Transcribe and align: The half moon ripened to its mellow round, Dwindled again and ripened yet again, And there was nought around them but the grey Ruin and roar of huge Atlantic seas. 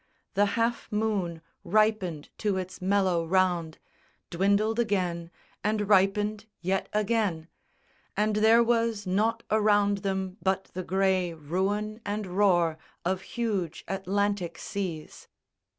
The 0.33 0.47
half 0.57 0.91
moon 0.91 1.43
ripened 1.63 2.29
to 2.39 2.57
its 2.57 2.81
mellow 2.81 3.23
round, 3.23 3.77
Dwindled 4.31 4.79
again 4.79 5.29
and 5.63 5.87
ripened 5.87 6.47
yet 6.59 6.89
again, 6.91 7.49
And 8.17 8.37
there 8.37 8.63
was 8.63 9.05
nought 9.05 9.43
around 9.51 9.99
them 9.99 10.37
but 10.41 10.71
the 10.73 10.81
grey 10.83 11.35
Ruin 11.35 12.01
and 12.03 12.25
roar 12.25 12.79
of 13.05 13.21
huge 13.21 13.85
Atlantic 13.87 14.57
seas. 14.57 15.27